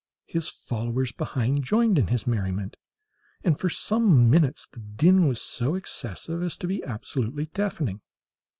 His 0.25 0.49
followers 0.49 1.11
behind 1.11 1.63
joined 1.63 1.99
in 1.99 2.07
his 2.07 2.25
merriment, 2.25 2.75
and 3.43 3.59
for 3.59 3.69
some 3.69 4.31
minutes 4.31 4.67
the 4.71 4.79
din 4.79 5.27
was 5.27 5.39
so 5.39 5.75
excessive 5.75 6.41
as 6.41 6.57
to 6.57 6.65
be 6.67 6.83
absolutely 6.83 7.45
deafening. 7.53 8.01